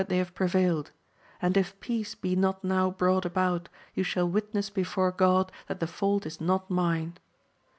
207 0.01 0.15
they 0.15 0.17
have 0.17 0.33
prevailed; 0.33 0.91
and 1.43 1.55
if 1.55 1.79
peace 1.79 2.15
be 2.15 2.35
not 2.35 2.63
now 2.63 2.89
brought 2.89 3.23
about, 3.23 3.69
you 3.93 4.03
shall 4.03 4.27
witness 4.27 4.71
before 4.71 5.11
Grod 5.11 5.49
that 5.67 5.79
the 5.79 5.85
fault 5.85 6.25
is 6.25 6.41
not 6.41 6.71
mine. 6.71 7.13